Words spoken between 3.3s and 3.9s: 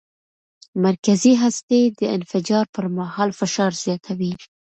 فشار